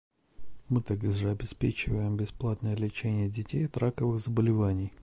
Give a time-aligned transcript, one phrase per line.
[0.67, 4.91] Мы также обеспечиваем бесплатное лечение детей от раковых заболеваний.